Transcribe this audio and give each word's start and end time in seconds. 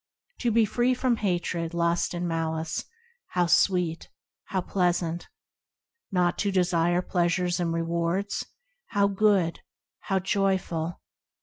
To 0.39 0.49
be 0.49 0.65
free 0.65 0.95
from 0.95 1.17
hatred, 1.17 1.75
lust 1.75 2.15
and 2.15 2.27
malice,– 2.27 2.85
How 3.27 3.45
sweet! 3.45 4.09
How 4.45 4.59
pleasant! 4.59 5.27
Not 6.11 6.39
to 6.39 6.49
desire 6.51 7.03
pleasures 7.03 7.59
and 7.59 7.71
rewards,– 7.71 8.43
How 8.89 9.07
good! 9.07 9.59
How 9.99 10.17
joyful 10.17 10.99